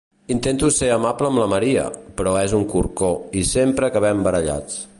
[0.35, 1.83] Intento ser amable amb la Maria,
[2.21, 3.11] però és un corcó
[3.43, 4.81] i sempre acabem barallats.